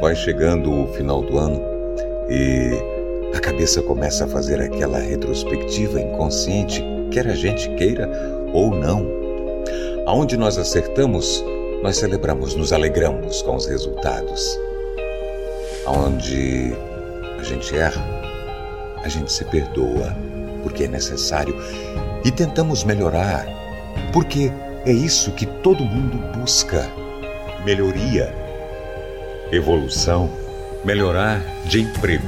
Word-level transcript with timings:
Vai 0.00 0.14
chegando 0.14 0.72
o 0.72 0.86
final 0.94 1.22
do 1.22 1.36
ano 1.38 1.60
e 2.30 2.70
a 3.36 3.40
cabeça 3.40 3.82
começa 3.82 4.24
a 4.24 4.28
fazer 4.28 4.60
aquela 4.60 4.98
retrospectiva 4.98 6.00
inconsciente, 6.00 6.84
quer 7.10 7.26
a 7.26 7.34
gente 7.34 7.68
queira 7.70 8.08
ou 8.52 8.70
não. 8.70 9.04
Aonde 10.06 10.36
nós 10.36 10.56
acertamos, 10.56 11.44
nós 11.82 11.96
celebramos, 11.96 12.54
nos 12.54 12.72
alegramos 12.72 13.42
com 13.42 13.56
os 13.56 13.66
resultados. 13.66 14.58
Aonde 15.84 16.72
a 17.38 17.42
gente 17.42 17.76
erra, 17.76 18.02
a 19.02 19.08
gente 19.08 19.32
se 19.32 19.44
perdoa, 19.46 20.16
porque 20.62 20.84
é 20.84 20.88
necessário, 20.88 21.56
e 22.24 22.30
tentamos 22.30 22.84
melhorar, 22.84 23.46
porque 24.12 24.52
é 24.86 24.92
isso 24.92 25.32
que 25.32 25.44
todo 25.44 25.84
mundo 25.84 26.18
busca: 26.38 26.88
melhoria, 27.64 28.32
evolução, 29.52 30.30
melhorar 30.84 31.40
de 31.66 31.80
emprego. 31.80 32.26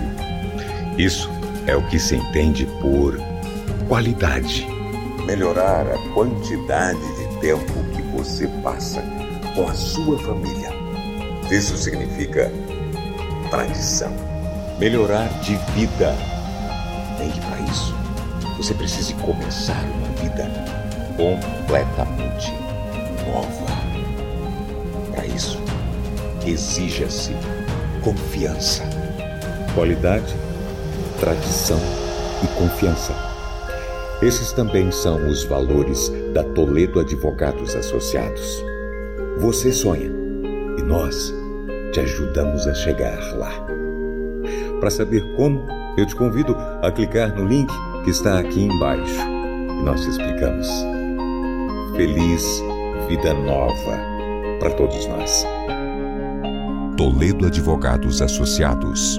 Isso 0.98 1.30
é 1.66 1.76
o 1.76 1.82
que 1.88 1.98
se 1.98 2.16
entende 2.16 2.66
por 2.80 3.18
qualidade. 3.88 4.66
Melhorar 5.26 5.86
a 5.86 5.98
quantidade 6.14 6.98
de 6.98 7.40
tempo 7.40 7.72
que 7.94 8.02
você 8.02 8.48
passa 8.62 9.02
com 9.54 9.68
a 9.68 9.74
sua 9.74 10.18
família. 10.18 10.70
Isso 11.50 11.76
significa 11.76 12.50
tradição. 13.50 14.12
Melhorar 14.78 15.28
de 15.40 15.56
vida. 15.74 16.14
Nem 17.18 17.30
que 17.30 17.40
para 17.40 17.60
isso 17.70 17.94
você 18.56 18.74
precise 18.74 19.14
começar 19.14 19.82
uma 19.84 20.08
vida 20.20 20.50
completamente 21.16 22.52
nova. 23.26 23.79
Exija-se 26.50 27.32
confiança, 28.02 28.82
qualidade, 29.72 30.34
tradição 31.20 31.78
e 32.42 32.46
confiança. 32.58 33.14
Esses 34.20 34.50
também 34.50 34.90
são 34.90 35.28
os 35.28 35.44
valores 35.44 36.10
da 36.34 36.42
Toledo 36.42 36.98
Advogados 36.98 37.76
Associados. 37.76 38.64
Você 39.38 39.70
sonha 39.70 40.10
e 40.76 40.82
nós 40.82 41.32
te 41.92 42.00
ajudamos 42.00 42.66
a 42.66 42.74
chegar 42.74 43.32
lá. 43.36 43.52
Para 44.80 44.90
saber 44.90 45.22
como, 45.36 45.68
eu 45.96 46.04
te 46.04 46.16
convido 46.16 46.56
a 46.82 46.90
clicar 46.90 47.32
no 47.32 47.46
link 47.46 47.72
que 48.02 48.10
está 48.10 48.40
aqui 48.40 48.64
embaixo 48.64 49.20
e 49.20 49.84
nós 49.84 50.00
te 50.00 50.10
explicamos. 50.10 50.66
Feliz 51.94 52.60
vida 53.08 53.34
nova 53.34 54.00
para 54.58 54.70
todos 54.72 55.06
nós. 55.06 55.46
Toledo 57.00 57.46
Advogados 57.46 58.20
Associados 58.20 59.18